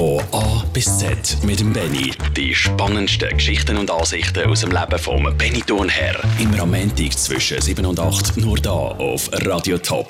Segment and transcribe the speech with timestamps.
[0.00, 2.10] Von A bis Z mit dem Benny.
[2.34, 6.18] Die spannendsten Geschichten und Ansichten aus dem Leben vom Benny Thurnherr.
[6.38, 10.08] Immer am Montag zwischen 7 und 8 nur da auf Radio Top.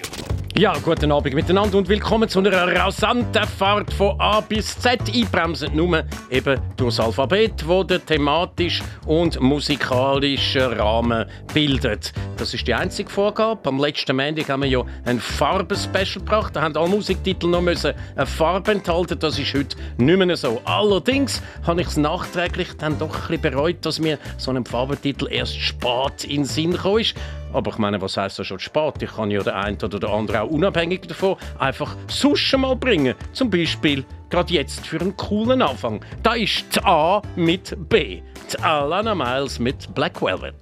[0.57, 5.01] Ja, guten Abend miteinander und willkommen zu einer rasanten Fahrt von A bis Z.
[5.13, 12.13] Einbremsen nur eben durchs Alphabet, wo der thematisch und musikalische Rahmen bildet.
[12.37, 13.69] Das ist die einzige Vorgabe.
[13.69, 16.57] Am letzten Montag haben wir ja ein Farben-Special gebracht.
[16.57, 19.19] Da haben alle Musiktitel noch eine Farbe enthalten.
[19.19, 20.61] Das ist heute nicht mehr so.
[20.65, 25.59] Allerdings habe ich es nachträglich dann doch ein bereut, dass mir so ein Farbentitel erst
[25.59, 27.15] spät in den Sinn gekommen ist.
[27.53, 29.03] Aber ich meine, was heißt das schon spät?
[29.03, 33.15] Ich kann ja der eine oder der andere auch unabhängig davon einfach sonst mal bringen.
[33.33, 36.05] Zum Beispiel gerade jetzt für einen coolen Anfang.
[36.23, 38.23] Da ist A mit B.
[38.53, 40.55] Die Alana Miles mit Black Velvet.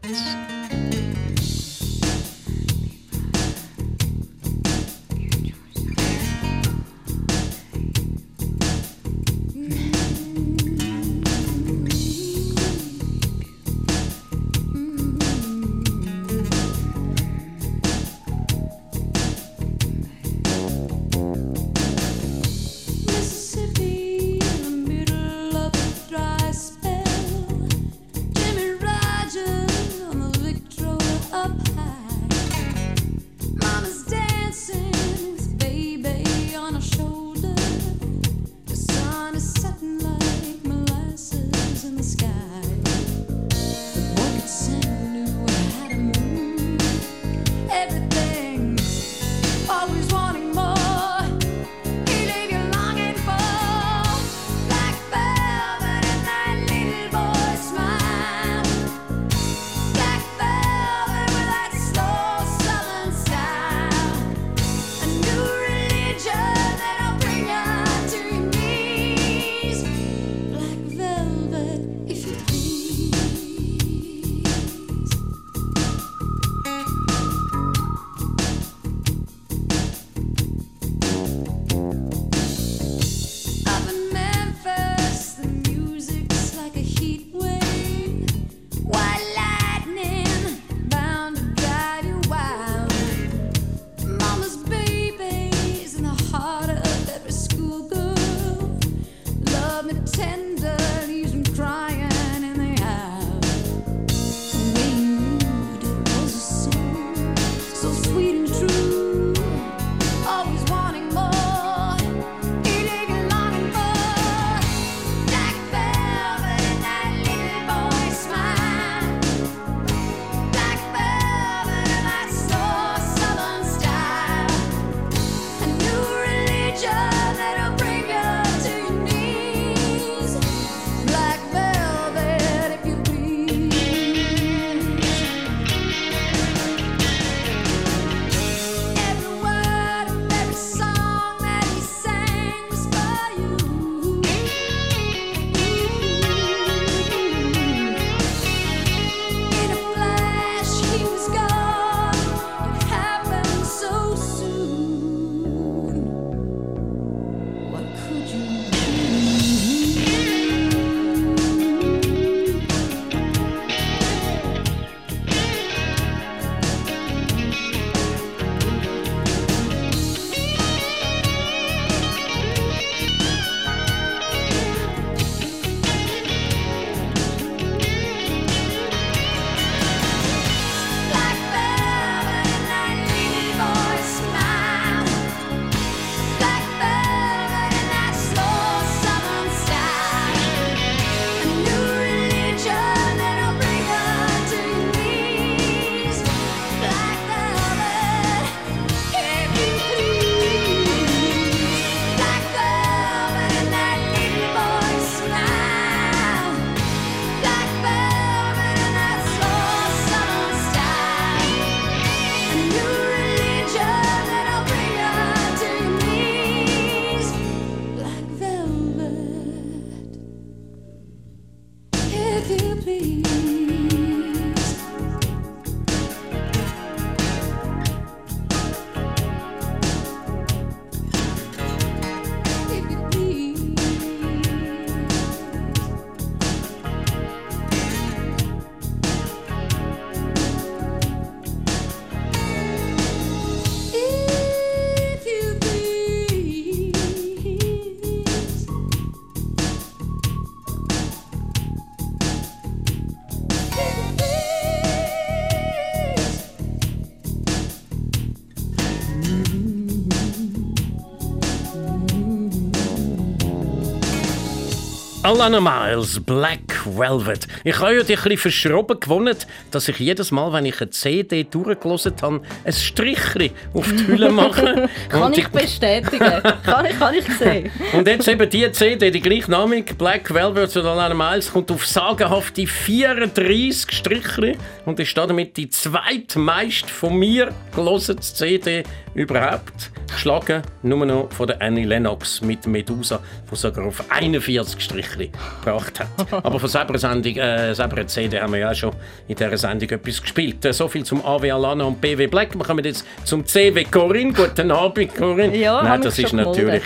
[265.29, 267.47] Alana Miles, Black Velvet.
[267.65, 269.37] Ich habe ja dich ein verschroben gewonnen,
[269.71, 274.31] dass ich jedes Mal, wenn ich eine CD durchgelesen habe, ein Strichchen auf die Hülle
[274.31, 274.89] mache.
[275.09, 276.43] Kann ich bestätigen.
[276.65, 277.71] kann, ich, kann ich sehen.
[277.93, 282.67] Und jetzt eben die CD, die gleichnamige Black Velvet von Alana Miles, kommt auf sagenhafte
[282.67, 288.83] 34 Strichchen und ist damit die zweitmeist von mir gelesene CD
[289.15, 289.91] überhaupt.
[290.11, 293.21] Geschlagen nur noch von der Annie Lennox mit Medusa,
[293.51, 295.31] die sogar auf 41 Strichchen
[295.65, 296.09] gebracht hat.
[296.45, 298.93] Aber von selber Sendung, äh, selber CD haben wir ja auch schon
[299.27, 300.65] in dieser Sendung etwas gespielt.
[300.65, 302.55] Äh, so viel zum AW Alana und BW Black.
[302.57, 304.33] Wir kommen jetzt zum CW Corinne.
[304.33, 305.57] Guten Abend, Corinne.
[305.57, 306.83] Ja, Nein, das ist schon gemeldet.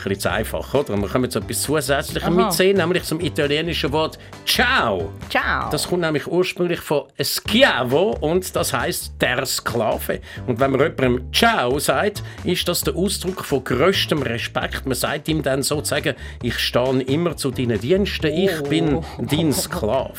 [0.00, 0.96] Ein bisschen zu einfach, oder?
[0.96, 2.46] Wir kommen zu etwas Zusätzlichem Aha.
[2.46, 5.12] mitsehen, nämlich zum italienischen Wort Ciao.
[5.28, 5.70] Ciao.
[5.70, 10.20] Das kommt nämlich ursprünglich von Schiavo und das heißt der Sklave.
[10.46, 14.86] Und wenn man jemandem Ciao sagt, ist das der Ausdruck von größtem Respekt.
[14.86, 18.68] Man sagt ihm dann sozusagen, ich stehe immer zu deinen Diensten, ich Oh.
[18.68, 20.14] bin dein Sklave.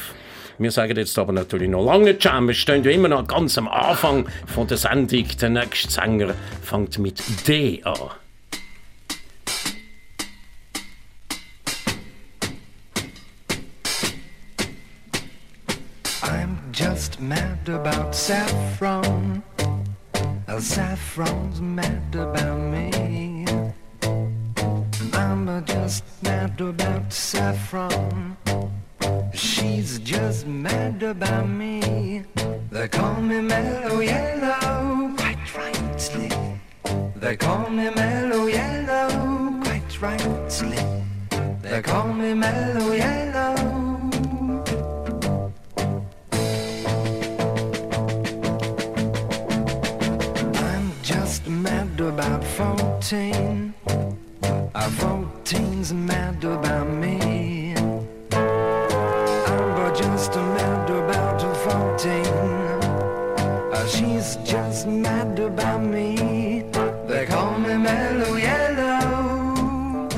[0.57, 2.39] Wir sagen jetzt aber natürlich noch lange Ciao.
[2.41, 5.25] Wir stehen ja immer noch ganz am Anfang von der Sendung.
[5.41, 7.95] Der nächste Sänger fängt mit D an.
[16.71, 19.43] Just mad about saffron.
[20.47, 23.45] Uh, saffron's mad about me.
[25.13, 28.37] I'm just mad about saffron.
[29.33, 32.23] She's just mad about me.
[32.71, 36.31] They call me mellow yellow, quite rightly.
[37.15, 40.79] They call me mellow yellow, quite rightly.
[41.61, 43.90] They call me mellow yellow.
[52.01, 53.73] About 14.
[53.85, 57.73] Uh, 14's mad about me.
[58.33, 62.25] I'm just mad about 14.
[63.73, 66.63] Uh, she's just mad about me.
[67.07, 70.09] They call me Mellow Yellow.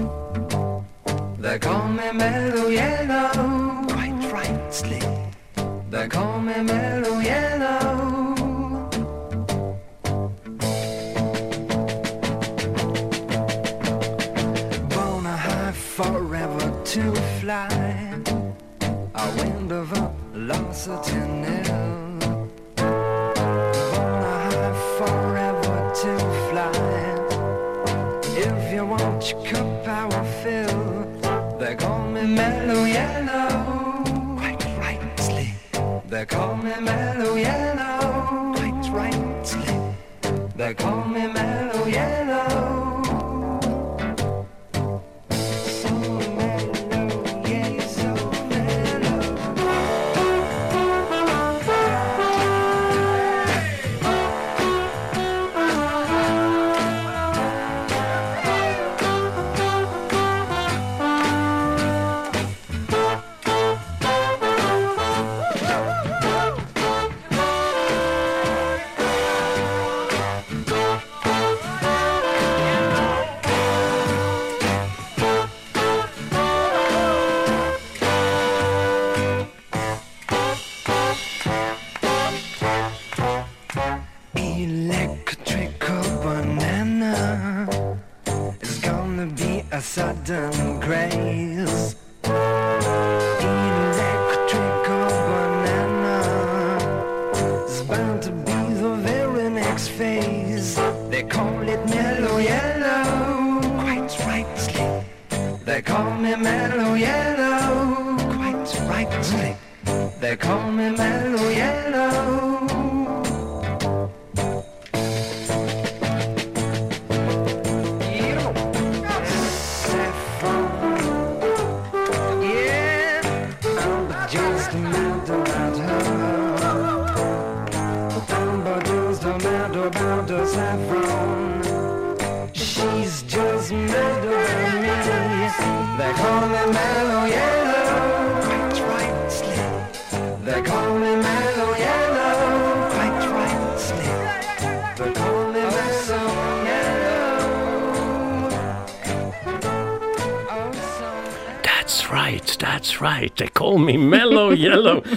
[1.38, 3.86] They call me Mellow Yellow.
[3.88, 5.02] Quite rightly.
[5.90, 7.03] They call me Mellow
[16.94, 17.12] to
[17.42, 17.68] fly.
[19.16, 22.20] I wind of velocity nil.
[22.76, 26.12] Born a high forever to
[26.50, 26.70] fly.
[28.48, 31.58] If you want your cup, I will fill.
[31.58, 34.38] They call me mellow yellow.
[34.38, 35.56] Quite rightly.
[36.08, 38.54] They call me mellow yellow.
[38.54, 39.94] Quite rightly.
[40.56, 42.73] They call me mellow yellow.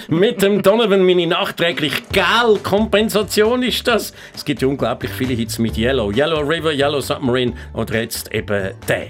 [0.09, 4.13] Mit dem Donovan meine nachträglich gel Kompensation ist das.
[4.37, 6.13] Es gibt ja unglaublich viele Hits mit Yellow.
[6.13, 9.07] Yellow River, Yellow Submarine oder jetzt eben der.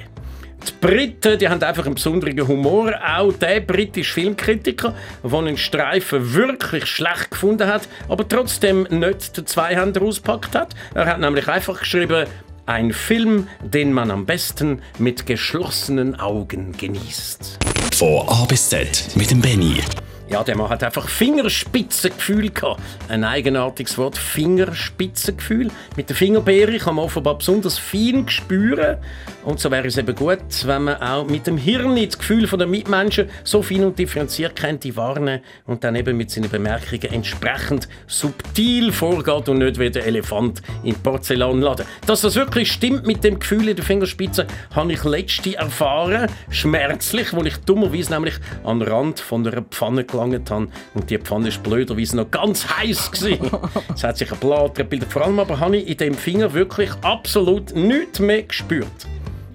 [0.67, 2.95] Die Briten die haben einfach einen besonderen Humor.
[3.15, 9.47] Auch der britische Filmkritiker, der einen Streifen wirklich schlecht gefunden hat, aber trotzdem nicht den
[9.47, 10.75] Zweihänder auspackt hat.
[10.95, 12.27] Er hat nämlich einfach geschrieben,
[12.65, 17.59] ein Film, den man am besten mit geschlossenen Augen genießt.
[17.95, 19.83] Von A bis Z mit dem Benny.
[20.29, 22.81] Ja, der Mann hat einfach Fingerspitzengefühl gehabt.
[23.09, 25.71] Ein eigenartiges Wort, Fingerspitzengefühl.
[25.97, 28.97] Mit der Fingerbeere kann man offenbar besonders fein spüren.
[29.47, 32.67] Und so wäre es eben gut, wenn man auch mit dem Hirn das Gefühl der
[32.67, 38.91] Mitmenschen so fein und differenziert könnte warnen und dann eben mit seinen Bemerkungen entsprechend subtil
[38.91, 41.87] vorgeht und nicht wie der Elefant in Porzellanladen.
[42.07, 47.33] Dass das wirklich stimmt mit dem Gefühl in der Spitze, habe ich letzte erfahren, schmerzlich,
[47.33, 48.35] wo ich dummerweise nämlich
[48.65, 52.67] an den Rand von einer Pfanne gelangt habe und die Pfanne ist blöderweise noch ganz
[52.69, 53.49] heiß gewesen.
[53.95, 55.13] es hat sich ein Blatt gebildet.
[55.13, 59.07] Vor allem aber habe ich in dem Finger wirklich absolut nichts mehr gespürt.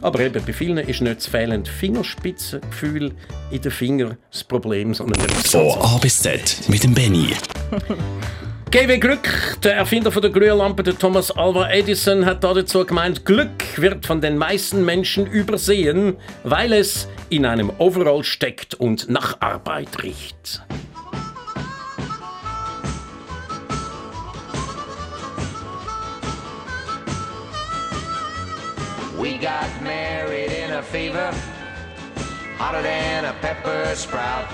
[0.01, 3.11] Aber eben, bei vielen ist nicht das fehlende Fingerspitzengefühl
[3.51, 5.79] in den Fingern das Problem, sondern etwas Von.
[5.79, 7.29] A bis Z mit dem Benny.
[8.71, 13.49] GW Glück, der Erfinder von der Glühlampe, der Thomas Alva Edison, hat dazu gemeint, Glück
[13.75, 16.15] wird von den meisten Menschen übersehen,
[16.45, 20.63] weil es in einem Overall steckt und nach Arbeit riecht.
[29.21, 31.31] We got married in a fever,
[32.57, 34.51] hotter than a pepper sprout.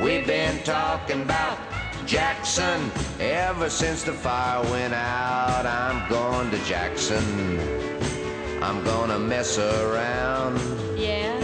[0.00, 1.58] We've been talking about
[2.06, 5.66] Jackson ever since the fire went out.
[5.66, 7.22] I'm going to Jackson.
[8.62, 10.58] I'm gonna mess around.
[10.98, 11.38] Yeah.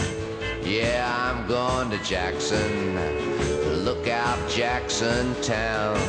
[0.63, 3.85] Yeah, I'm going to Jackson.
[3.85, 6.01] Look out, Jackson Town.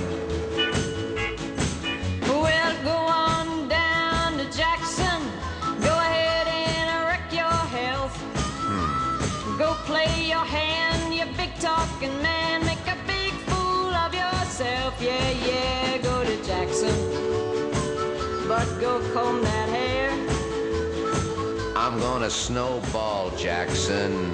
[22.25, 24.33] I'm snowball Jackson.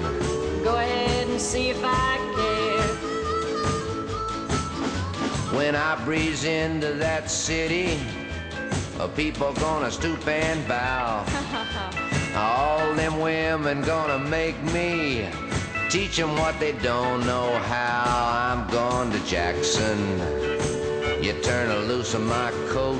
[0.64, 2.88] Go ahead and see if I care.
[5.54, 7.98] When I breeze into that city,
[9.14, 11.26] people gonna stoop and bow.
[12.34, 15.28] All them women gonna make me
[15.90, 18.54] teach them what they don't know how.
[18.54, 19.98] I'm going to Jackson.
[21.22, 22.91] You turn a loose of my coat,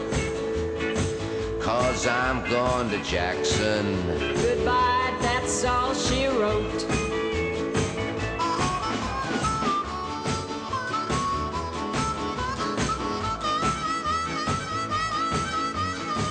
[1.62, 3.84] cause I'm going to Jackson.
[4.34, 6.80] Goodbye, that's all she wrote.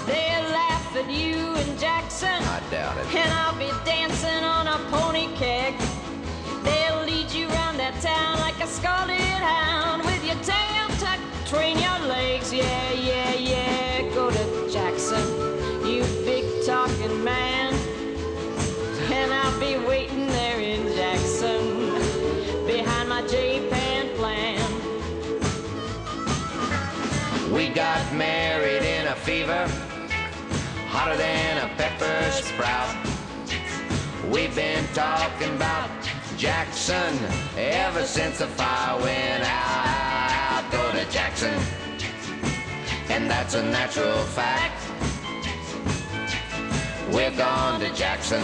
[0.05, 3.15] They'll laugh at you in Jackson, I doubt it.
[3.15, 5.75] and I'll be dancing on a pony keg.
[6.63, 11.77] They'll lead you round that town like a scarlet hound with your tail tucked between
[11.79, 12.51] your legs.
[12.53, 13.80] Yeah, yeah, yeah.
[27.73, 29.65] Got married in a fever,
[30.89, 32.95] hotter than a pepper sprout.
[34.29, 35.89] We've been talking about
[36.37, 37.17] Jackson
[37.57, 40.69] ever since the fire went out.
[40.71, 41.53] Go to Jackson,
[43.09, 44.81] and that's a natural fact.
[47.13, 48.43] We're gone to Jackson,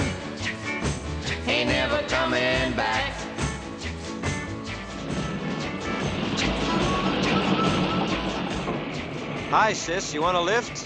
[1.47, 3.26] ain't never coming back.
[9.51, 10.13] Hi, sis.
[10.13, 10.85] You want a lift?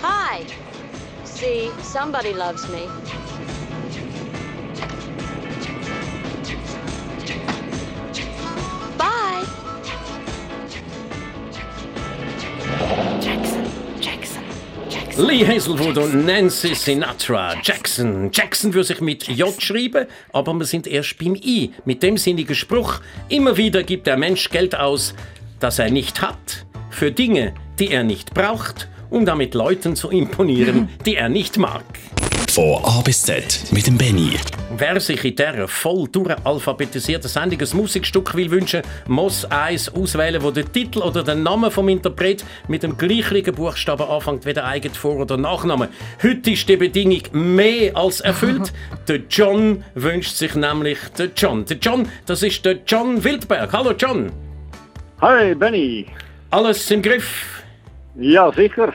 [0.00, 0.46] Hi.
[1.24, 2.86] See, somebody loves me.
[8.96, 9.44] Bye.
[15.16, 17.56] Lee Hazelwood und Nancy Sinatra.
[17.64, 18.30] Jackson.
[18.32, 21.72] Jackson würde sich mit J schreiben, aber wir sind erst beim I.
[21.84, 25.14] Mit dem sinnigen Spruch, immer wieder gibt der Mensch Geld aus,
[25.58, 26.65] das er nicht hat,
[26.96, 31.84] für Dinge, die er nicht braucht, um damit Leuten zu imponieren, die er nicht mag.
[32.48, 34.30] Von A bis Z mit dem Benny.
[34.78, 40.50] Wer sich in dieser voll durchalphabetisierten Sendung ein Musikstück will wünschen, muss eins auswählen, wo
[40.50, 44.94] der Titel oder der Name vom Interpret mit dem gleichen Buchstaben anfängt wie der eigene
[44.94, 45.90] Vor- oder Nachname.
[46.22, 48.72] Heute ist die Bedingung mehr als erfüllt.
[49.06, 51.66] der John wünscht sich nämlich den John.
[51.66, 53.70] Der John, das ist der John Wildberg.
[53.70, 54.32] Hallo John.
[55.20, 56.06] Hi, Benny.
[56.56, 57.62] Alles im Griff?
[58.18, 58.90] Ja, sicher.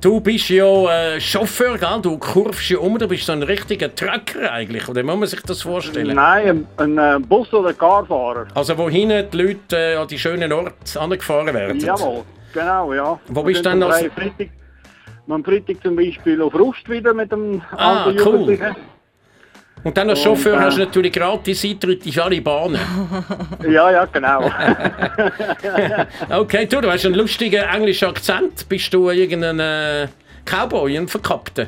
[0.00, 0.66] Du bist ja
[1.14, 2.00] äh, Chauffeur, gell?
[2.02, 5.40] Du kurvst ja um, du bist so ein richtiger Trucker eigentlich, oder muss man sich
[5.42, 6.16] das vorstellen?
[6.16, 8.48] Nein, ein, ein äh, Bus- oder Carfahrer.
[8.52, 11.78] Also wo hinten die Leute äh, an die schönen Orte angefahren werden?
[11.78, 13.20] Jawohl, genau, ja.
[13.28, 14.48] Wo bist du dann als- Freitag,
[15.28, 18.16] am Freitag zum Beispiel auf Rust wieder mit dem Ah, cool.
[18.18, 18.74] Jugendlichen.
[19.84, 22.80] Und dann als Und, Chauffeur äh, hast du natürlich gratis Eintritt in alle Bahnen.
[23.68, 24.40] Ja, ja, genau.
[26.30, 28.68] Okay, du, du hast einen lustigen englischen Akzent.
[28.68, 30.08] Bist du irgendein äh,
[30.44, 31.66] Cowboy, ein Verkappter?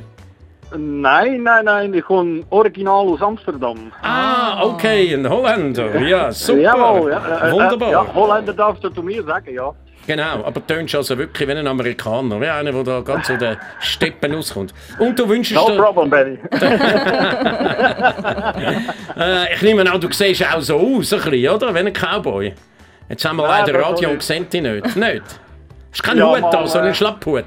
[0.76, 3.90] nein, nein, nein, ich komme original aus Amsterdam.
[4.02, 6.00] Ah, okay, ein Holländer.
[6.00, 6.60] Ja, super.
[6.60, 7.48] Jawohl, ja.
[7.48, 7.88] äh, Wunderbar.
[7.88, 9.72] Äh, ja, Holländer darfst du zu mir sagen, ja.
[10.10, 13.38] Genau, aber du tönst also wirklich wie ein Amerikaner, wie einer, der da ganz aus
[13.38, 14.74] den Steppen rauskommt.
[14.98, 16.38] Und du wünschst No problem, Benny.
[19.16, 21.72] Äh, ich nehme an, du siehst auch so aus, ein bisschen, oder?
[21.74, 22.52] Wie ein Cowboy.
[23.08, 24.96] Jetzt haben wir Nein, leider Radio und sehen dich nicht.
[24.96, 25.22] Nicht?
[25.92, 27.44] Hast keinen Ja, Hut da, so einen äh, Schlapphut.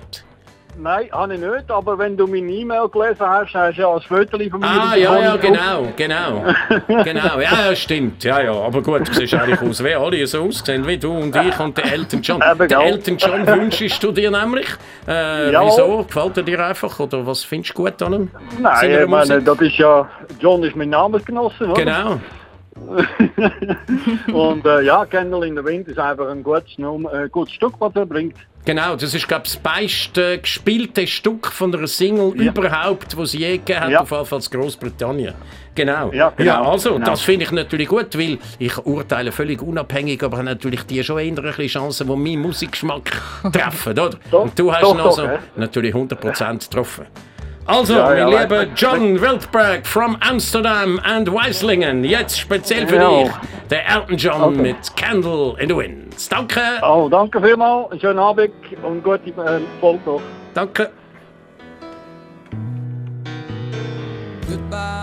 [0.78, 4.02] Nein, habe ich nicht, aber wenn du meine E-Mail gelesen hast, hast du ja ein
[4.02, 4.68] Foto von mir.
[4.68, 6.44] Ah, ja, ja, genau, genau.
[7.04, 8.24] genau, ja, ja, stimmt.
[8.24, 11.36] Ja, ja, aber gut, du siehst eigentlich aus, wie alle so aussehen, wie du und
[11.36, 12.42] ich und der Elton John.
[12.42, 12.82] Eben, Der gell?
[12.82, 14.68] Elton John wünschst du dir nämlich.
[15.06, 16.04] Äh, wieso?
[16.04, 17.00] Gefällt er dir einfach?
[17.00, 18.32] Oder was findest du gut an ihm?
[18.60, 21.74] Nein, ich meine, das ist ja, John ist mein Namensgenosse, oder?
[21.74, 22.20] Genau.
[24.34, 27.96] Und äh, ja, Candle in the Wind ist einfach ein gutes, äh, gutes Stück, was
[27.96, 28.36] er bringt.
[28.66, 33.34] Genau, das ist, glaube ich, das beste gespielte Stück von einer Single überhaupt, die es
[33.34, 34.00] je gegeben hat, Ja.
[34.02, 35.34] auf jeden Fall in Großbritannien.
[35.76, 36.12] Genau.
[36.14, 37.06] Ja, genau, also, genau.
[37.08, 41.20] das finde ich natürlich gut, weil ich urteile völlig unabhängig, aber habe natürlich die schon
[41.20, 43.12] eher ein bisschen Chancen, die meinen Musikgeschmack
[43.52, 44.12] treffen, oder?
[44.32, 45.40] Doch, Und du hast doch, noch doch, so ja.
[45.58, 47.06] natürlich 100% getroffen.
[47.66, 53.24] Also, Ja, mein ja, lieber John Wildberg from Amsterdam and Weislingen, jetzt speziell für Ja.
[53.24, 53.32] dich,
[53.70, 54.62] der Elton John Okay.
[54.62, 56.32] mit Candle in the Wind.
[56.32, 58.52] Danke, Oh, danke vielmals, einen schönen Abend
[58.84, 60.22] und gute äh, Folge noch.
[60.54, 60.92] danke.
[64.50, 65.03] Goodbye,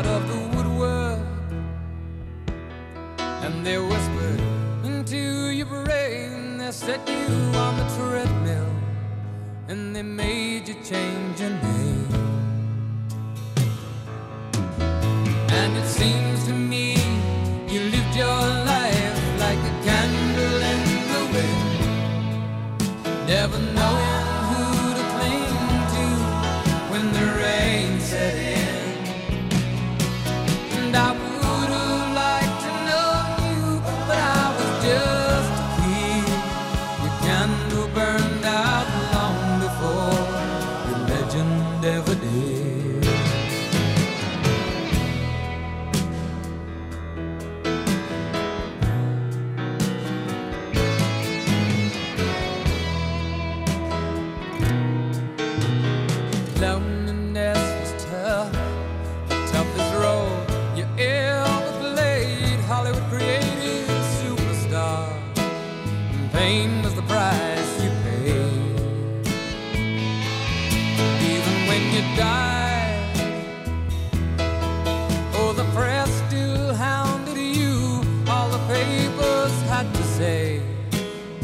[0.00, 1.20] out of the woodwork
[3.18, 4.40] and they whispered
[4.82, 6.56] into your brain.
[6.56, 7.26] They set you
[7.58, 8.72] on the treadmill
[9.68, 11.99] and they made you change your name.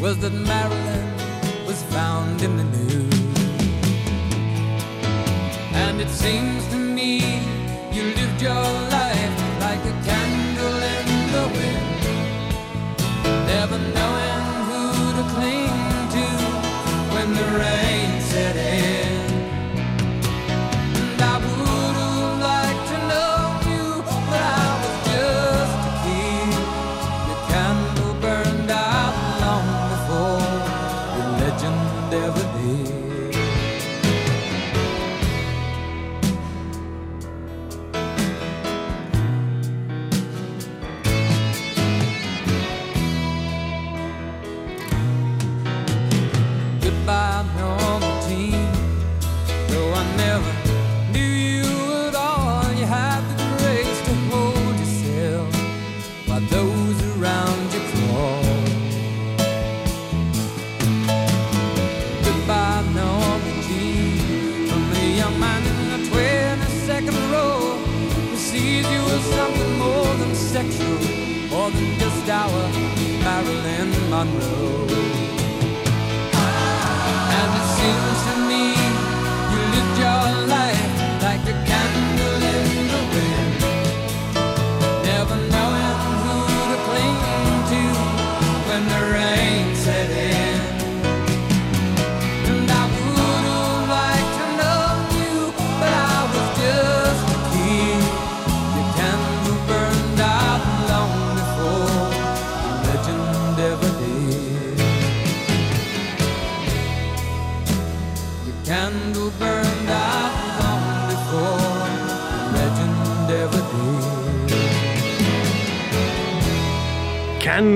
[0.06, 3.14] Was that Marilyn was found in the news.
[5.72, 7.40] And it seems to me
[7.90, 8.85] you lived your
[74.16, 74.85] Monroe.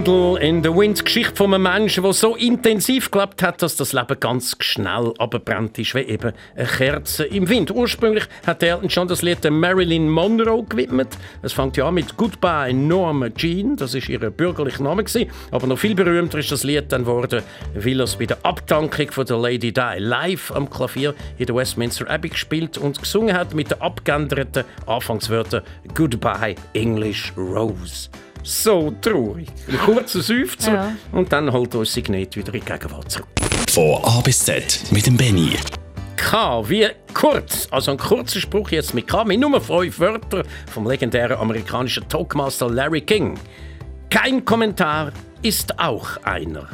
[0.01, 3.93] Candle in the Wind, Geschichte von einem Menschen, der so intensiv gelebt hat, dass das
[3.93, 7.71] Leben ganz schnell abbrennt ist, wie eben eine Kerze im Wind.
[7.71, 11.19] Ursprünglich hat Elton John das Lied Marilyn Monroe gewidmet.
[11.43, 15.31] Es fängt ja an mit Goodbye Norma Jean, das ist ihr bürgerlicher Name gewesen.
[15.51, 17.43] aber noch viel berühmter ist das Lied dann geworden,
[17.75, 22.09] weil es bei der Abdankung von der Lady Di live am Klavier in der Westminster
[22.09, 25.63] Abbey gespielt und gesungen hat mit den abgeänderten Anfangswörtern
[25.95, 28.09] Goodbye English Rose.
[28.43, 29.49] So traurig.
[29.69, 30.93] Ein kurzer Seufzer Ja.
[31.13, 33.29] und dann holt uns Signet wieder in die Gegenwart zurück.
[33.71, 35.57] Von A bis Z mit dem Benny.
[36.17, 40.87] K wie kurz, also ein kurzer Spruch jetzt mit K, mit nur fünf Wörter vom
[40.87, 43.39] legendären amerikanischen Talkmaster Larry King.
[44.11, 46.69] Kein Kommentar ist auch einer.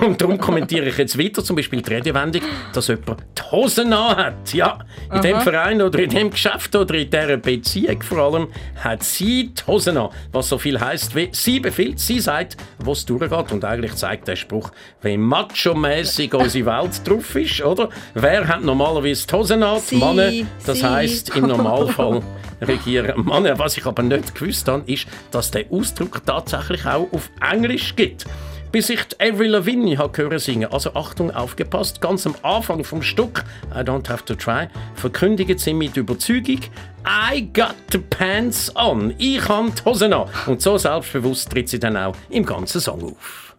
[0.00, 4.16] Und darum kommentiere ich jetzt weiter, zum Beispiel die Redewendung, dass jemand die Hosen an
[4.16, 4.52] hat.
[4.52, 4.78] Ja,
[5.12, 5.42] in dem Aha.
[5.42, 9.96] Verein oder in dem Geschäft oder in dieser Beziehung vor allem hat sie die Hosen
[9.96, 10.10] an.
[10.32, 13.52] Was so viel heißt wie sie befiehlt, sie sagt, wo es durchgeht.
[13.52, 14.70] Und eigentlich zeigt der Spruch,
[15.02, 17.88] wie macho-mäßig unsere Welt drauf ist, oder?
[18.14, 19.80] Wer hat normalerweise die Hosen an?
[19.90, 20.46] Die Männer.
[20.66, 22.22] Das heisst im Normalfall
[22.62, 23.58] regieren Männer.
[23.58, 28.24] Was ich aber nicht gewusst habe, ist, dass der Ausdruck tatsächlich auch auf Englisch gibt.
[28.72, 33.44] Bis ich Avril Lavigne habe hören singen, also Achtung, aufgepasst, ganz am Anfang vom Stück
[33.70, 36.60] I Don't Have to Try, verkündigt sie mit Überzeugung
[37.04, 40.28] I got the pants on, ich habe die Hosen an.
[40.46, 43.54] Und so selbstbewusst tritt sie dann auch im ganzen Song auf.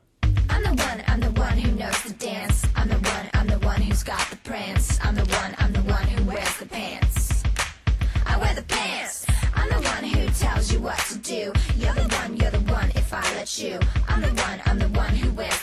[0.50, 2.66] I'm the one, I'm the one who knows the dance.
[2.76, 5.00] I'm the one, I'm the one who's got the prance.
[5.04, 7.44] I'm the one, I'm the one who wears the pants.
[8.26, 9.28] I wear the pants.
[9.56, 11.54] I'm the one who tells you what to do.
[11.78, 12.03] You're the
[13.44, 13.78] you.
[14.08, 15.63] I'm the one, I'm the one who wears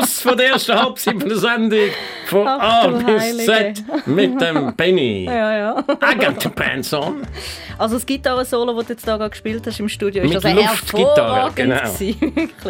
[0.00, 1.88] Schluss von der ersten Halbzeit der Sendung
[2.26, 3.84] von Ach, A bis Z Heilige.
[4.06, 5.26] mit dem Benny.
[5.30, 5.78] Ja, ja.
[5.78, 7.22] I got the pants on.
[7.78, 10.60] Also das Gitarrensolo, das du jetzt da gerade gespielt hast im Studio, Mit ist also
[10.60, 11.76] Luftgitarre, genau.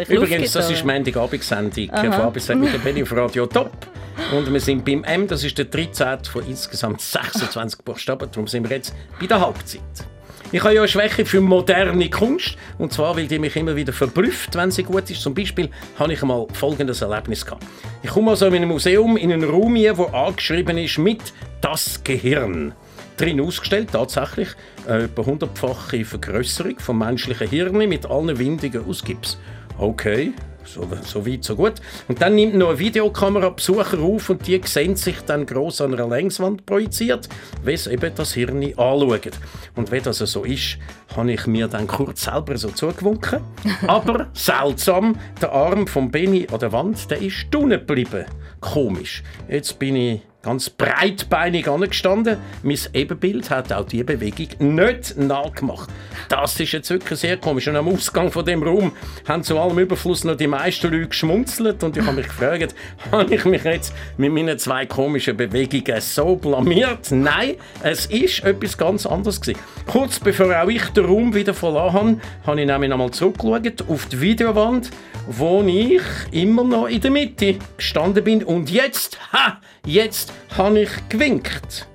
[0.07, 3.71] Übrigens, das ist Montagabendsendung von A bis Z mit dem Benny auf Radio Top.
[4.31, 6.25] Und wir sind beim M, das ist der 13.
[6.25, 8.29] von insgesamt 26 Buchstaben.
[8.31, 9.81] Darum sind wir jetzt bei der Halbzeit.
[10.53, 12.57] Ich habe ja eine Schwäche für moderne Kunst.
[12.77, 15.21] Und zwar, weil die mich immer wieder verblüfft, wenn sie gut ist.
[15.21, 17.63] Zum Beispiel habe ich einmal folgendes Erlebnis gehabt.
[18.03, 21.21] Ich komme also in einem Museum in einen Raum hier, wo angeschrieben ist mit
[21.61, 22.73] «Das Gehirn».
[23.15, 24.49] Drin ausgestellt, tatsächlich,
[24.87, 29.37] eine etwa hundertfache Vergrößerung vom menschlichen Hirn mit allen Windungen aus Gips.
[29.77, 30.33] Okay,
[30.73, 31.73] so, so weit, so gut.
[32.07, 35.93] Und dann nimmt noch eine Videokamera Besucher auf und die sehen sich dann gross an
[35.93, 37.27] einer Längswand projiziert,
[37.63, 39.31] wie sie eben das Hirn anschauen.
[39.75, 40.77] Und wenn das so ist,
[41.15, 43.41] habe ich mir dann kurz selber so zugewunken.
[43.87, 48.25] Aber seltsam, der Arm von Benny an der Wand, der ist unten geblieben.
[48.59, 49.23] Komisch.
[49.49, 52.37] Jetzt bin ich ganz breitbeinig angestanden.
[52.63, 55.89] Mein Ebenbild hat auch die Bewegung nicht nachgemacht.
[56.29, 57.67] Das ist jetzt wirklich sehr komisch.
[57.67, 58.91] Und am Ausgang von dem Raum
[59.27, 62.75] haben zu allem Überfluss noch die meisten Leute geschmunzelt und ich habe mich gefragt,
[63.11, 67.11] habe ich mich jetzt mit meinen zwei komischen Bewegungen so blamiert?
[67.11, 69.59] Nein, es ist etwas ganz anderes gewesen.
[69.85, 74.07] Kurz bevor auch ich den Raum wieder verlassen habe, habe ich nämlich nochmal zurückgeschaut auf
[74.07, 74.89] die Videowand,
[75.27, 76.01] wo ich
[76.31, 81.87] immer noch in der Mitte gestanden bin und jetzt, ha, jetzt habe ich gewinkt.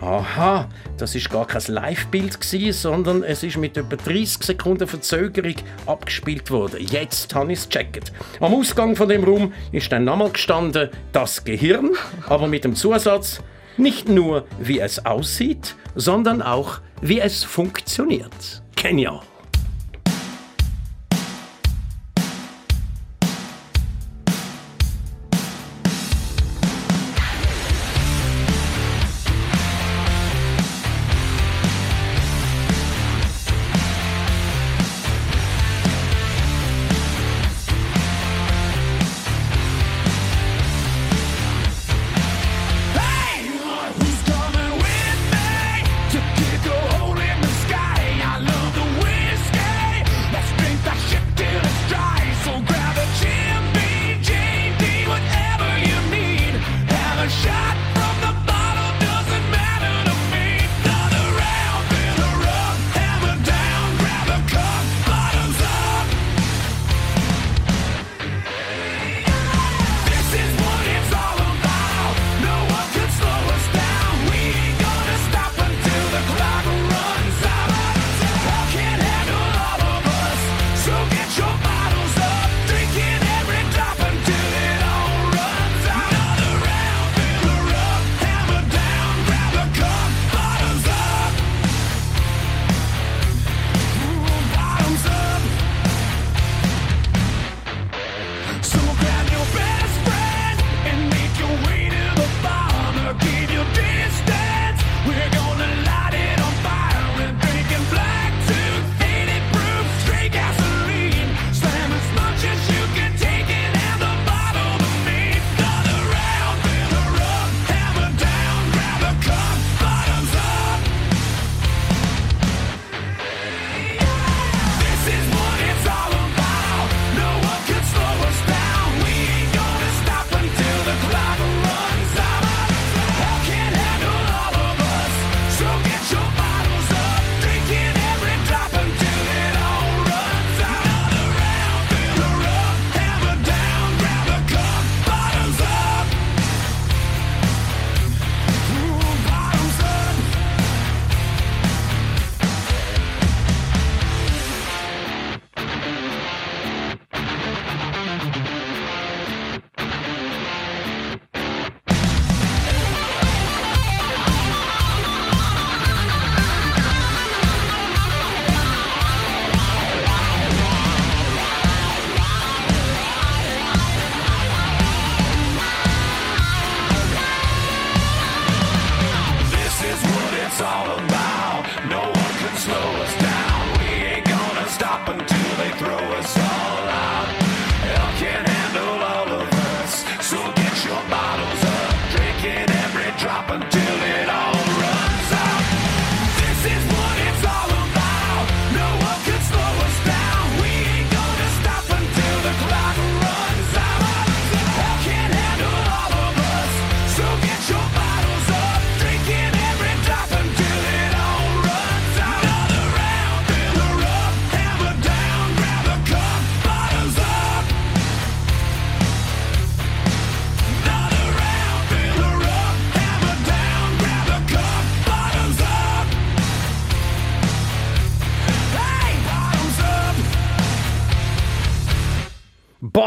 [0.00, 2.38] Aha, das ist gar kein Live-Bild
[2.74, 5.54] sondern es ist mit etwa 30 Sekunden Verzögerung
[5.86, 6.86] abgespielt worden.
[6.90, 8.12] Jetzt habe ich es gecheckt.
[8.40, 11.92] Am Ausgang von dem Raum ist dann nochmal gestanden das Gehirn,
[12.26, 13.40] aber mit dem Zusatz
[13.76, 18.62] nicht nur wie es aussieht, sondern auch wie es funktioniert.
[18.76, 19.20] Genial.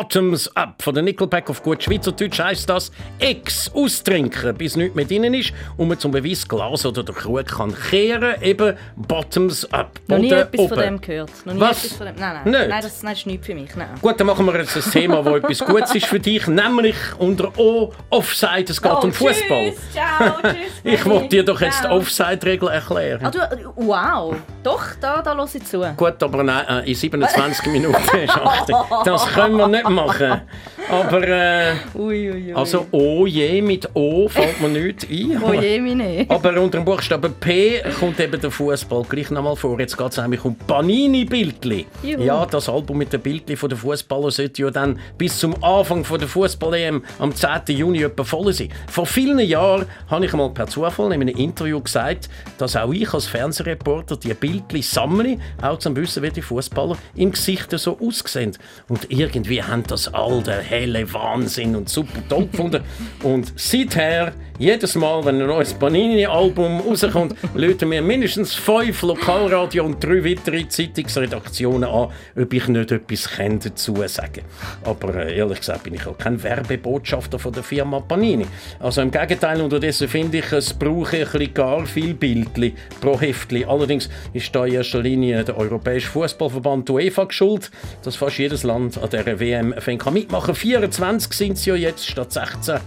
[0.01, 5.05] Bottoms Up von der Nickelback auf gut Schweizerdeutsch heisst das Ex austrinken, bis nichts mehr
[5.05, 9.99] drin ist und man zum Beweis Glas oder der Krug kann kehren, eben Bottoms Up.
[10.07, 10.81] Noch nie etwas von oben.
[10.83, 11.31] dem gehört.
[11.45, 11.83] Noch nie Was?
[11.83, 12.15] etwas von dem.
[12.17, 12.51] Nein, nein.
[12.51, 12.69] Nicht?
[12.69, 13.75] Nein, das, das ist nichts für mich.
[13.75, 13.87] Nein.
[13.99, 17.51] Gut, dann machen wir jetzt ein Thema, das etwas Gutes ist für dich, nämlich unter
[17.57, 18.65] O Offside.
[18.69, 19.71] Es geht Oh, um Fußball.
[19.71, 20.53] Tschüss, ciao, tschüss.
[20.83, 21.87] Ich wollte dir doch jetzt die.
[21.87, 23.25] Offside-Regel erklären.
[23.25, 23.39] Ah, du,
[23.77, 24.35] wow.
[24.61, 25.81] Doch, da, da höre ich zu.
[25.97, 28.69] Gut, aber nein, äh, in 27 Minuten ist 8.
[29.05, 30.41] Das können wir nicht machen.
[30.89, 32.53] Aber, äh, Ui, ui, ui.
[32.53, 35.41] also O je mit O fällt mir nichts ein.
[35.43, 36.25] Oh je, meine.
[36.29, 39.77] Aber unter dem Buchstaben P kommt eben der Fußball gleich nochmal vor.
[39.79, 41.85] Jetzt geht es nämlich um Panini-Bildli.
[42.03, 46.03] Ja, das Album mit den Bildli von den Fußballern sollte ja dann bis zum Anfang
[46.05, 47.75] von der Fußball-EM am 10.
[47.75, 48.69] Juni etwa voll sein.
[48.89, 53.13] Vor vielen Jahren habe ich mal per Zufall in einem Interview gesagt, dass auch ich
[53.13, 58.57] als Fernsehreporter die Bildli sammle, auch zum Wissen, wie die Fußballer im Gesicht so aussehen.
[58.87, 62.83] Und irgendwie haben das all der helle Wahnsinn und super toll gefunden.
[63.23, 70.03] Und seither, jedes Mal, wenn ein neues Panini-Album rauskommt, löten mir mindestens fünf Lokalradio und
[70.03, 74.41] drei weitere Zeitungsredaktionen an, ob ich nicht etwas dazu sagen
[74.83, 78.45] Aber äh, ehrlich gesagt bin ich auch kein Werbebotschafter von der Firma Panini.
[78.79, 83.65] Also im Gegenteil, unterdessen finde ich, es brauche ein bisschen gar viel Bildli pro Heftli.
[83.65, 87.71] Allerdings ist da in erster Linie der Europäische Fußballverband UEFA geschuld,
[88.03, 89.66] dass fast jedes Land an dieser WM
[89.97, 92.79] kann mitmachen 24 sind es ja jetzt statt 16.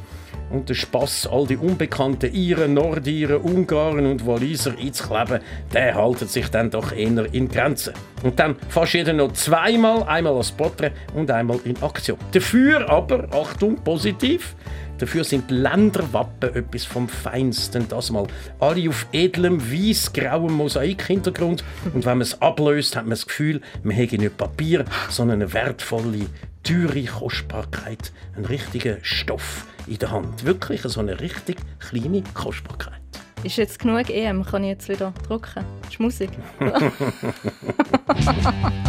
[0.50, 5.40] Und der Spass, all die unbekannten Iren, Nordiren, Ungarn und Waliser einzukleben,
[5.72, 7.94] der haltet sich dann doch eher in Grenzen.
[8.24, 12.18] Und dann fast jeder noch zweimal, einmal als Porträt und einmal in Aktion.
[12.32, 14.56] Dafür aber, Achtung, positiv,
[15.00, 17.88] Dafür sind Länderwappen etwas vom Feinsten.
[17.88, 18.26] Das mal.
[18.58, 21.64] Alle auf edlem, weiß-grauem Mosaikhintergrund.
[21.94, 25.54] Und wenn man es ablöst, hat man das Gefühl, man hätte nicht Papier, sondern eine
[25.54, 26.26] wertvolle,
[26.62, 28.12] teure Kostbarkeit.
[28.36, 30.44] Ein richtiger Stoff in der Hand.
[30.44, 33.00] Wirklich so eine richtig kleine Kostbarkeit.
[33.42, 34.44] Ist jetzt genug EM?
[34.44, 35.64] Kann ich jetzt wieder drucken?
[35.82, 36.30] Das ist Musik.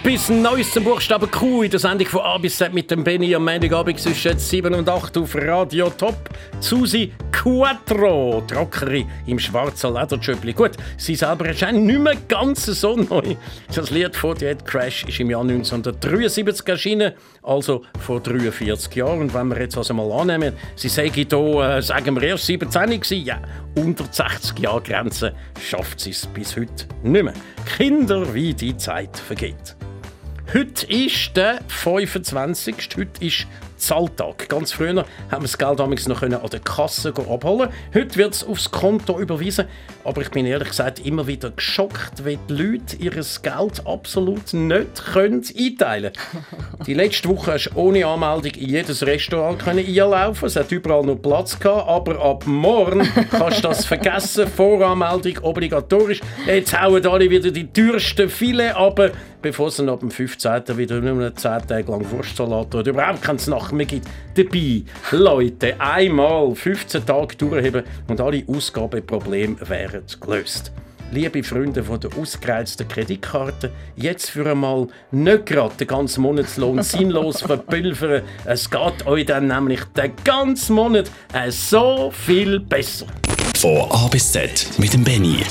[0.07, 3.35] Etwas Neues zum Buchstaben Q in der Sendung von A bis Z mit dem Benny
[3.35, 6.29] am Montagabend zwischen 7 und 8 auf Radio Top.
[6.61, 10.53] Susi Quattro, die Rockerin im schwarzen Ledertschöppli.
[10.53, 13.35] Gut, sie selber auch nicht mehr ganz so neu.
[13.75, 17.11] Das Lied von Ed Crash ist im Jahr 1973 erschienen,
[17.43, 19.19] also vor 43 Jahren.
[19.19, 22.71] Und wenn wir jetzt also mal annehmen, sie sei hier, äh, sagen wir, erst 17
[22.91, 23.41] gewesen, ja,
[23.75, 27.33] unter die 60 Jahre Grenze schafft sie es bis heute nicht mehr.
[27.77, 29.75] Kinder, wie die Zeit vergeht.
[30.53, 32.75] Heute ist der 25.
[32.95, 34.47] Heute ist Zahltag.
[34.47, 37.69] Ganz früher haben wir das Geld damals noch an der Kasse abholen.
[37.93, 39.65] Heute wird es aufs Konto überwiesen.
[40.05, 45.05] Aber ich bin ehrlich gesagt immer wieder geschockt, wie die Leute ihr Geld absolut nicht
[45.11, 46.85] können einteilen können.
[46.85, 50.47] Die letzte Woche hast du ohne Anmeldung in jedes Restaurant können einlaufen.
[50.47, 51.89] Es hat überall noch Platz gehabt.
[51.89, 54.47] Aber ab morgen kannst du das vergessen.
[54.47, 56.21] Voranmeldung obligatorisch.
[56.45, 59.11] Jetzt hauen alle wieder die teuersten Filet ab,
[59.47, 60.77] bevor es dann ab dem 15.
[60.77, 64.05] wieder nur noch 10 Tage lang Wurstsalat oder überhaupt keinen Snack mehr gibt.
[64.35, 70.73] Dabei, Leute, einmal 15 Tage durchheben und alle Ausgabeprobleme wären gelöst.
[71.13, 77.41] Liebe Freunde von der ausgereizten Kreditkarte, jetzt für einmal nicht gerade den ganzen Monatslohn sinnlos
[77.41, 78.23] verpulvern.
[78.43, 83.05] Es geht euch dann nämlich den ganzen Monat äh, so viel besser.
[83.55, 85.45] Von A bis Z mit dem Benny.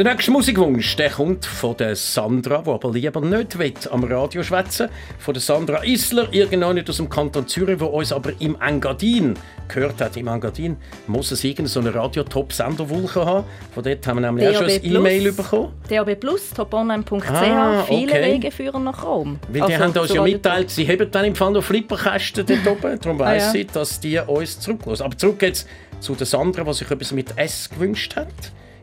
[0.00, 4.42] Der nächste Musikwunsch der kommt von der Sandra, die aber lieber nicht will, am Radio
[4.42, 4.88] schwätzen.
[5.18, 9.34] Von der Sandra Isler, irgendwann nicht aus dem Kanton Zürich, wo uns aber im Engadin
[9.68, 10.16] gehört hat.
[10.16, 13.44] Im Engadin muss es irgendeine so eine Radio-Top-Senderwulche haben.
[13.74, 15.72] Von dort haben wir nämlich auch schon ein E-Mail bekommen.
[15.90, 18.22] DAB Plus, toponline.ch, Ah, viele okay.
[18.32, 19.38] Wege führen nach Rom.
[19.48, 22.46] Weil die Also, haben uns zu ja mitteilt, sie haben dann im Fall noch Flipperkästen
[22.46, 22.98] dort oben.
[22.98, 23.52] Darum weiss Ah, ja.
[23.52, 25.02] sie, dass die uns zurücklassen.
[25.02, 25.68] Aber zurück jetzt
[26.00, 28.28] zu der Sandra, die sich etwas mit S gewünscht hat.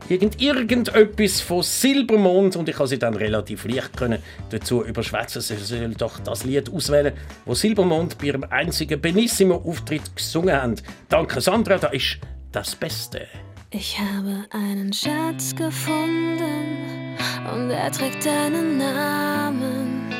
[0.08, 5.42] Irgend, irgendetwas von Silbermond und ich kann sie dann relativ leicht können dazu überschwätzen.
[5.42, 7.12] Sie soll doch das Lied auswählen,
[7.44, 10.76] wo Silbermond bei ihrem einzigen Benissimo-Auftritt gesungen haben.
[11.10, 12.18] Danke Sandra, da ist
[12.52, 13.26] das Beste.
[13.70, 17.18] Ich habe einen Schatz gefunden
[17.52, 20.10] und er trägt deinen Namen.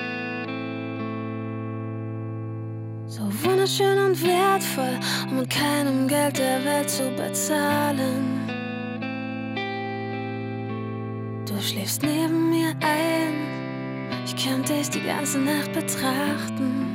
[3.06, 8.47] So wunderschön und wertvoll, um mit keinem Geld der Welt zu bezahlen.
[11.48, 16.94] Du schläfst neben mir ein, ich kann dich die ganze Nacht betrachten.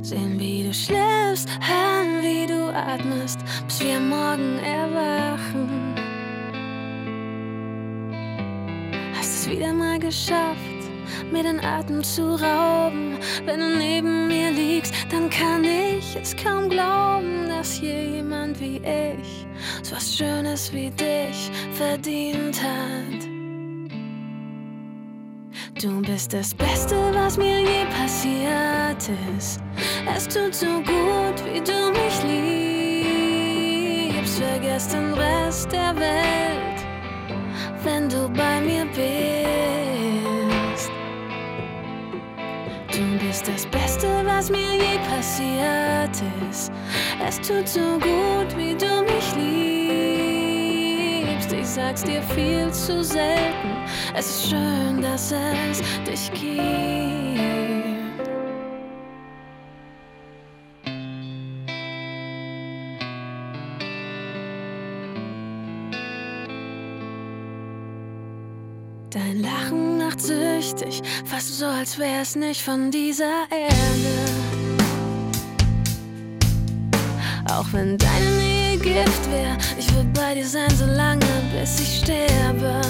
[0.00, 5.96] Sehen, wie du schläfst, hören, wie du atmest, bis wir Morgen erwachen.
[9.16, 10.56] Hast es wieder mal geschafft,
[11.32, 13.18] mir den Atem zu rauben.
[13.44, 19.46] Wenn du neben mir liegst, dann kann ich es kaum glauben, dass jemand wie ich
[19.92, 23.28] was Schönes wie dich verdient hat.
[25.80, 29.60] Du bist das Beste, was mir je passiert ist.
[30.16, 32.22] Es tut so gut, wie du mich
[34.14, 34.38] liebst.
[34.38, 36.86] Vergiss den Rest der Welt,
[37.84, 39.02] wenn du bei mir bist.
[42.92, 46.72] Du bist das Beste, was mir je passiert ist.
[47.26, 48.91] Es tut so gut, wie du.
[51.62, 53.84] Ich sag's dir viel zu selten.
[54.16, 56.50] Es ist schön, dass es dich gibt.
[69.10, 74.32] Dein Lachen macht süchtig, fast so, als wär's nicht von dieser Erde.
[77.48, 81.98] Auch wenn deine Nähe Gift wär, ich will bei dir sein, so lange, bis ich
[81.98, 82.80] sterbe.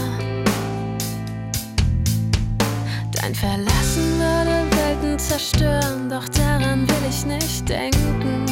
[3.12, 8.47] Dein Verlassen würde Welten zerstören, doch daran will ich nicht denken.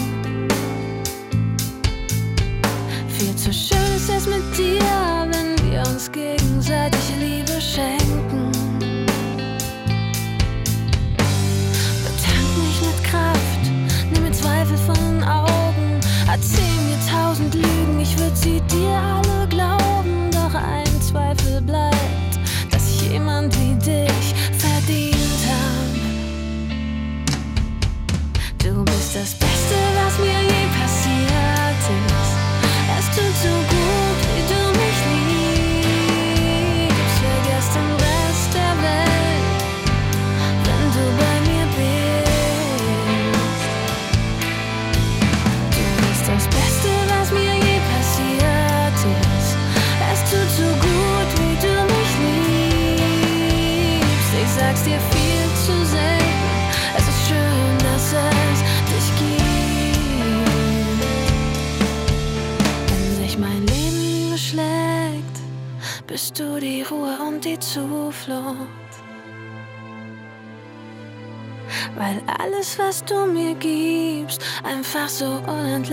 [3.09, 4.83] Viel zu schön ist es mit dir,
[5.31, 8.60] wenn wir uns gegenseitig Liebe schenken.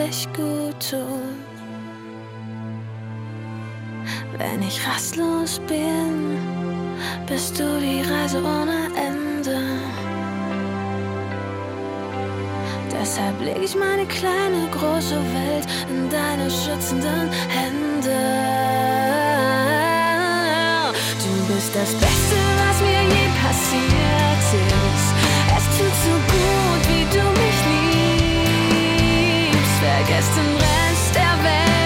[0.07, 0.99] Unendlich gut tut.
[4.37, 6.37] Wenn ich rastlos bin,
[7.27, 9.59] bist du die Reise ohne Ende.
[12.91, 18.19] Deshalb leg ich meine kleine, große Welt in deine schützenden Hände.
[21.19, 25.09] Du bist das Beste, was mir je passiert ist.
[25.57, 27.46] Es tut so gut, wie du liebst.
[29.97, 31.76] Vergesst den Rest der Welt,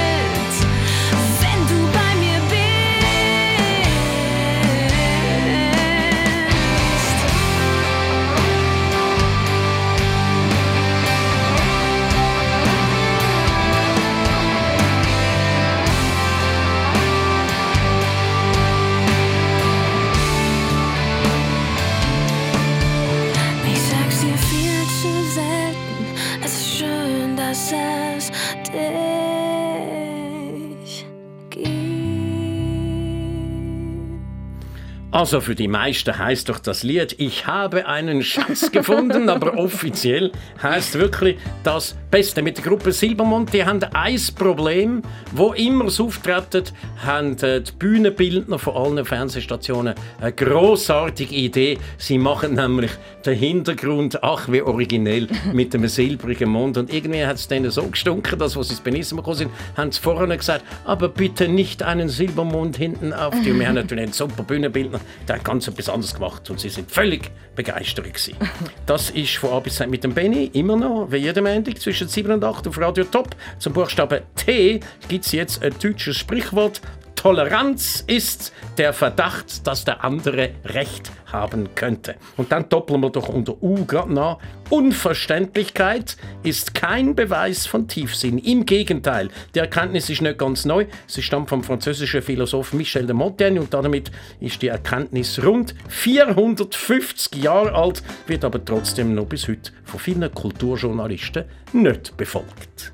[35.22, 40.32] Also für die meisten heißt doch das Lied Ich habe einen Schatz gefunden, aber offiziell
[40.64, 42.42] heißt wirklich das Beste.
[42.42, 46.64] Mit der Gruppe Silbermond, die haben ein Problem, wo immer es auftreten,
[47.06, 51.78] haben die Bühnenbildner von allen Fernsehstationen eine großartige Idee.
[52.00, 52.92] Sie machen nämlich
[53.24, 56.78] den Hintergrund, ach wie originell, mit einem silbrigen Mond.
[56.78, 59.92] Und irgendwie hat es denen so gestunken, dass, als sie ins Benissimo gekommen sind, haben
[59.92, 63.52] sie vorne gesagt, aber bitte nicht einen Silbermond hinten auf die.
[63.52, 66.70] Und wir haben natürlich einen super Bühnenbildner, der hat ganz etwas anderes gemacht und sie
[66.70, 68.36] sind völlig begeistert gewesen.
[68.86, 72.08] Das ist von A bis Z mit dem Benny, immer noch, wie jeden Montag, zwischen
[72.08, 73.36] 7 und 8 auf Radio Top.
[73.60, 76.82] Zum Buchstaben T gibt es jetzt ein deutsches Sprichwort.
[77.22, 82.16] Toleranz ist der Verdacht, dass der andere Recht haben könnte.
[82.36, 84.40] Und dann doppeln wir doch unter U gerade nach.
[84.72, 88.40] Unverständlichkeit ist kein Beweis von Tiefsinn.
[88.40, 90.88] Im Gegenteil, die Erkenntnis ist nicht ganz neu.
[91.06, 94.10] Sie stammt vom französischen Philosoph Michel de Montaigne und damit
[94.40, 100.34] ist die Erkenntnis rund 450 Jahre alt, wird aber trotzdem noch bis heute von vielen
[100.34, 102.94] Kulturjournalisten nicht befolgt.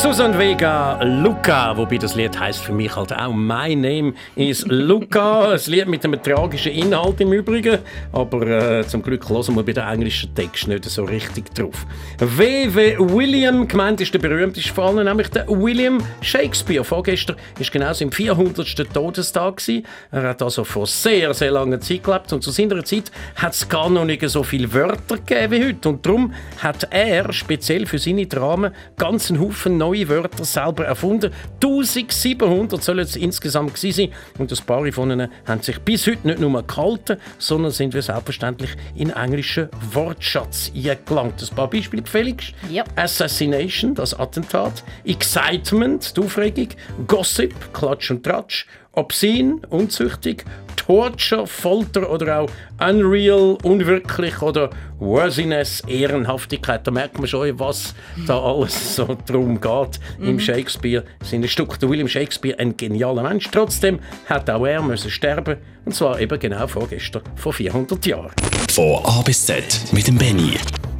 [0.00, 5.50] Susan Vega, Luca, wobei das Lied heißt für mich halt auch My Name is Luca.
[5.54, 7.80] Ein Lied mit einem tragischen Inhalt im Übrigen,
[8.12, 11.84] aber äh, zum Glück hören wir bei den englischen Text nicht so richtig drauf.
[12.20, 12.96] W.W.
[13.12, 16.84] William, gemeint ist der berühmteste von allen, nämlich der William Shakespeare.
[16.84, 18.94] Vorgestern ist genau sein 400.
[18.94, 19.84] Todestag gewesen.
[20.12, 23.68] Er hat also vor sehr, sehr langer Zeit gelebt und zu seiner Zeit hat es
[23.68, 27.98] gar noch nicht so viele Wörter gegeben wie heute und darum hat er speziell für
[27.98, 31.32] seine Dramen ganz einen Haufen neue Wörter selber erfunden.
[31.62, 36.26] 1700 sollen es insgesamt gewesen sein und ein paar von ihnen haben sich bis heute
[36.26, 41.42] nicht nur gehalten, sondern sind wir selbstverständlich in englischen Wortschatz eingelangt.
[41.42, 42.52] Ein paar Beispiele gefälligst.
[42.70, 42.84] Ja.
[42.96, 44.84] Assassination, das Attentat.
[45.04, 46.68] Excitement, die Aufregung.
[47.06, 48.66] Gossip, Klatsch und Tratsch.
[48.92, 50.44] Obscene, unzüchtig.
[50.76, 56.86] Torture, Folter oder auch Unreal, unwirklich oder Worthiness, Ehrenhaftigkeit.
[56.86, 57.94] Da merkt man schon, was
[58.26, 60.40] da alles so drum geht im Mhm.
[60.40, 61.04] Shakespeare.
[61.22, 61.78] Seine Stück.
[61.78, 63.48] Der William Shakespeare, ein genialer Mensch.
[63.52, 68.30] Trotzdem hat auch er müssen sterben und zwar eben genau vorgestern, vor 400 Jahren.
[68.70, 70.54] Von A bis Z mit dem Benny.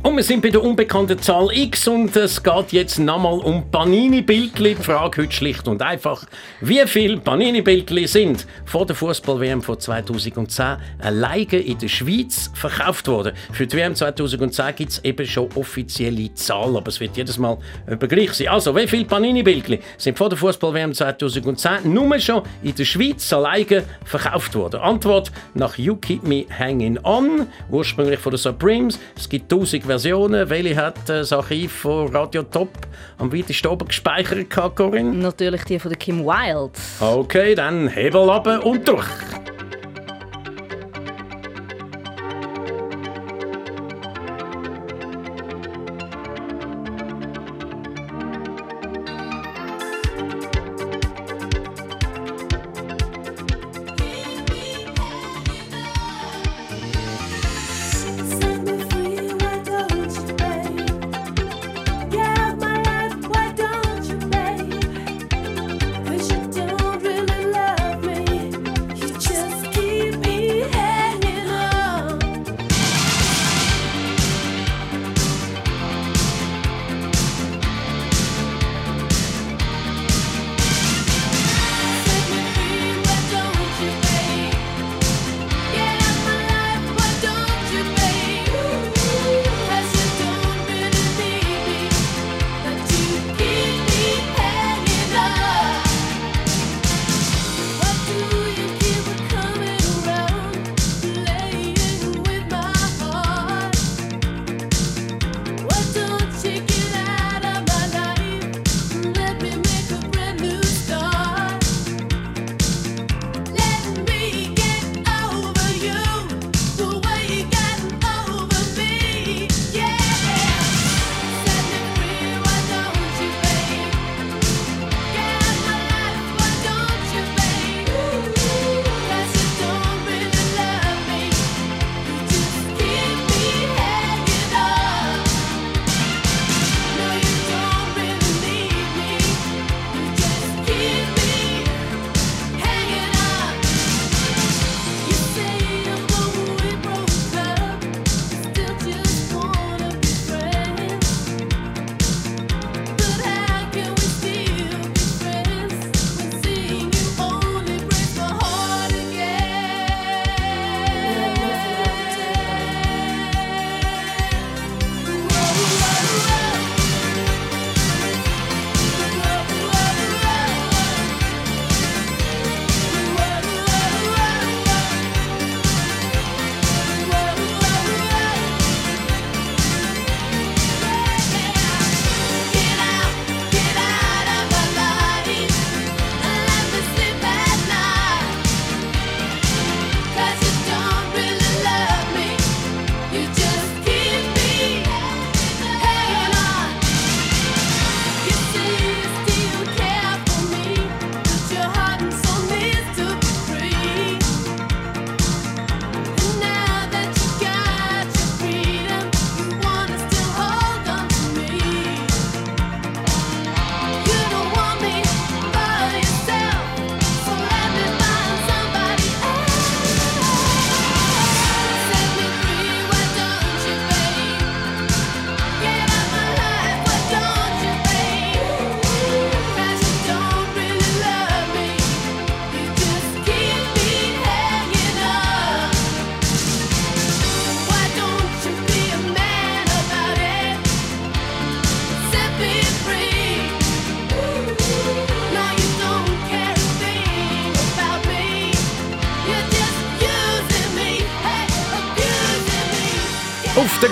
[0.08, 4.76] Und wir sind bei der unbekannten Zahl X und es geht jetzt nochmal um Panini-Bildli.
[4.76, 6.24] Die Frage heute schlicht und einfach,
[6.62, 13.34] wie viele Panini-Bildli sind vor der Fußball-WM von 2010 alleine in der Schweiz verkauft worden?
[13.52, 17.58] Für die WM 2010 gibt es eben schon offizielle Zahlen, aber es wird jedes Mal
[17.98, 18.48] gleich sein.
[18.48, 23.84] Also, wie viele Panini-Bildli sind vor der Fußball-WM 2010 nur schon in der Schweiz alleine
[24.06, 24.80] verkauft worden?
[24.80, 28.98] Antwort nach You Keep Me Hanging On, ursprünglich von den Supremes.
[29.14, 30.48] Es gibt 1000 Versionen.
[30.48, 32.68] Welche hat äh, das Archiv von Radio Top
[33.18, 35.12] am weitesten oben gespeichert, Corinne?
[35.16, 36.70] Natürlich die von der Kim Wilde.
[37.00, 39.06] Okay, dann Hebel ab und durch.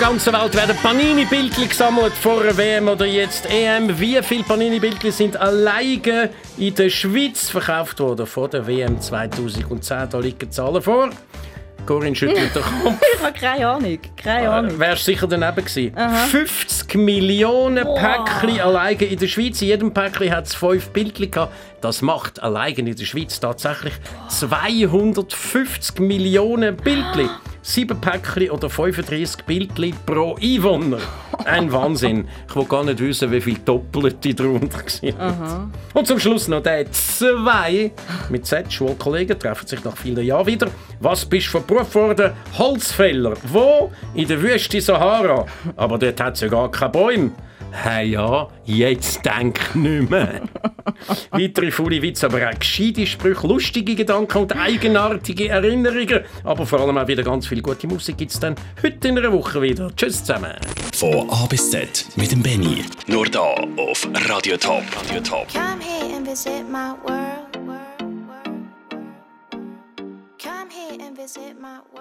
[0.07, 3.99] Ganzen Welt werden Panini-Bildchen gesammelt vor der WM oder jetzt EM.
[3.99, 10.09] Wie viele Panini-Bildchen sind alleine in der Schweiz verkauft worden vor der WM 2010?
[10.09, 11.09] Da liegen Zahlen vor.
[11.85, 13.01] Corinne schüttelt den Kopf.
[13.15, 13.99] Ich habe keine Ahnung.
[14.15, 14.79] Keine Ahnung.
[14.79, 15.91] Wärst sicher daneben gewesen.
[15.97, 16.25] Aha.
[16.27, 17.99] 50 Millionen Wow.
[17.99, 19.61] Päckchen alleine in der Schweiz.
[19.61, 21.53] In jedem Päckchen hat es fünf Bildchen gehabt.
[21.81, 23.93] Das macht alleine in der Schweiz tatsächlich
[24.29, 27.29] 250 Millionen Bildchen.
[27.61, 30.99] Sieben Päckchen oder 35 Bildchen pro Einwohner.
[31.45, 32.27] Ein Wahnsinn.
[32.49, 35.19] Ich will gar nicht wissen, wie viele Doppelte drunter waren.
[35.19, 35.69] Aha.
[35.93, 37.91] Und zum Schluss noch der zwei
[38.29, 40.67] mit Z Schulkollegen treffen sich nach vielen Jahren wieder.
[41.01, 42.31] Was bist du von Beruf worden?
[42.57, 43.33] Holzfäller.
[43.51, 43.91] Wo?
[44.15, 45.45] In der Wüste Sahara.
[45.75, 47.31] Aber dort hat es ja gar keine Bäume.
[47.71, 50.41] Hey ja, jetzt denk nicht mehr.
[51.31, 56.21] Weitere faule Witze, aber auch gescheite Sprüche, lustige Gedanken und eigenartige Erinnerungen.
[56.43, 59.31] Aber vor allem auch wieder ganz viel gute Musik gibt es dann heute in einer
[59.31, 59.91] Woche wieder.
[59.95, 60.55] Tschüss zusammen.
[60.93, 62.83] Von A bis Z mit dem Benny.
[63.07, 64.83] Nur da auf Radio Top.
[65.03, 65.47] Radio Top.
[65.53, 67.47] Come here and visit my world.
[70.41, 71.97] Come here and visit my world.